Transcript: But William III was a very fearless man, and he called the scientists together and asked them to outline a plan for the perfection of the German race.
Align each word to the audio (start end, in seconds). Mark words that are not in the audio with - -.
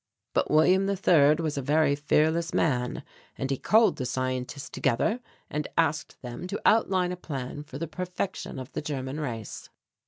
But 0.33 0.49
William 0.49 0.89
III 0.89 1.35
was 1.43 1.59
a 1.59 1.61
very 1.61 1.95
fearless 1.95 2.55
man, 2.55 3.03
and 3.37 3.51
he 3.51 3.57
called 3.57 3.97
the 3.97 4.05
scientists 4.07 4.67
together 4.67 5.19
and 5.47 5.67
asked 5.77 6.19
them 6.23 6.47
to 6.47 6.59
outline 6.65 7.11
a 7.11 7.15
plan 7.15 7.61
for 7.61 7.77
the 7.77 7.87
perfection 7.87 8.57
of 8.57 8.71
the 8.71 8.81
German 8.81 9.19
race. 9.19 9.69